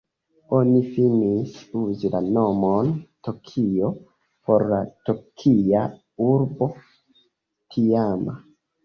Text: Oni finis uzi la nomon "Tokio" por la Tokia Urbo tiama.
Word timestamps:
Oni 0.59 0.77
finis 0.93 1.57
uzi 1.81 2.09
la 2.15 2.21
nomon 2.37 2.89
"Tokio" 3.27 3.89
por 4.49 4.65
la 4.71 4.79
Tokia 5.11 5.85
Urbo 6.29 6.71
tiama. 7.77 8.35